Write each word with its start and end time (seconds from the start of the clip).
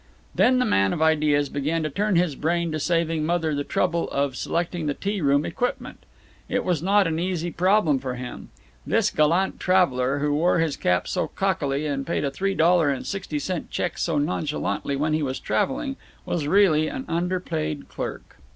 Then 0.33 0.57
the 0.57 0.65
man 0.65 0.93
of 0.93 1.01
ideas 1.03 1.47
began 1.47 1.83
to 1.83 1.89
turn 1.91 2.15
his 2.15 2.35
brain 2.35 2.71
to 2.71 2.79
saving 2.79 3.23
Mother 3.23 3.53
the 3.53 3.63
trouble 3.63 4.09
of 4.09 4.35
selecting 4.35 4.87
the 4.87 4.95
tea 4.95 5.21
room 5.21 5.45
equipment. 5.45 6.07
It 6.49 6.65
was 6.65 6.81
not 6.81 7.05
an 7.05 7.19
easy 7.19 7.51
problem 7.51 7.99
for 7.99 8.15
him. 8.15 8.49
This 8.83 9.11
gallant 9.11 9.59
traveler, 9.59 10.17
who 10.17 10.33
wore 10.33 10.57
his 10.57 10.75
cap 10.75 11.07
so 11.07 11.27
cockily 11.27 11.85
and 11.85 12.07
paid 12.07 12.25
a 12.25 12.31
three 12.31 12.55
dollar 12.55 12.89
and 12.89 13.05
sixty 13.05 13.37
cent 13.37 13.69
check 13.69 13.99
so 13.99 14.17
nonchalantly 14.17 14.95
when 14.95 15.13
he 15.13 15.21
was 15.21 15.39
traveling, 15.39 15.97
was 16.25 16.47
really 16.47 16.87
an 16.87 17.05
underpaid 17.07 17.87
clerk. 17.87 18.37